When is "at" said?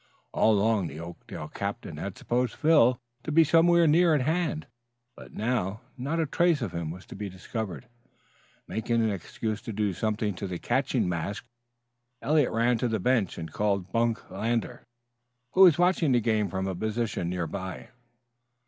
4.15-4.21